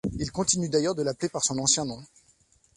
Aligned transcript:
Il 0.17 0.31
continue 0.31 0.67
d'ailleurs 0.67 0.95
de 0.95 1.03
l'appeler 1.03 1.29
par 1.29 1.43
son 1.43 1.59
ancien 1.59 1.85
nom. 1.85 2.03